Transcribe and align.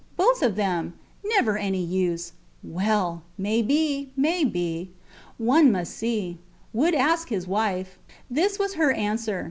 Both 0.17 0.41
of 0.41 0.55
them.... 0.55 0.95
Never 1.23 1.59
any 1.59 1.83
use!... 1.83 2.31
Well! 2.63 3.21
May 3.37 3.61
be, 3.61 4.09
may 4.17 4.43
be. 4.43 4.89
One 5.37 5.71
must 5.71 5.95
see. 5.95 6.39
Would 6.73 6.95
ask 6.95 7.29
his 7.29 7.45
wife. 7.45 7.99
This 8.27 8.57
was 8.57 8.73
her 8.73 8.91
answer. 8.93 9.39